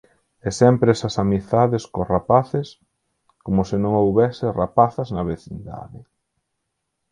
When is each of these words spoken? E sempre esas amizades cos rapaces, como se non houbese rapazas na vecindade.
E 0.47 0.49
sempre 0.59 0.89
esas 0.95 1.15
amizades 1.25 1.83
cos 1.93 2.09
rapaces, 2.15 2.67
como 3.45 3.61
se 3.69 3.77
non 3.83 3.93
houbese 3.99 4.45
rapazas 4.61 5.07
na 5.15 5.23
vecindade. 5.31 5.99